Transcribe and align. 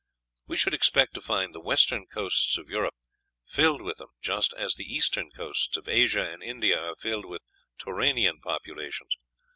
We 0.47 0.57
should 0.57 0.73
expect 0.73 1.13
to 1.13 1.21
find 1.21 1.53
the 1.53 1.59
western 1.59 2.07
coasts 2.07 2.57
of 2.57 2.67
Europe 2.67 2.95
filled 3.45 3.83
with 3.83 3.97
them, 3.97 4.09
just 4.19 4.51
as 4.55 4.73
the 4.73 4.83
eastern 4.83 5.29
coasts 5.29 5.77
of 5.77 5.87
Asia 5.87 6.27
and 6.31 6.41
India 6.41 6.79
are 6.81 6.95
filled 6.95 7.25
with 7.25 7.43
Turanian 7.79 8.39
populations. 8.41 9.15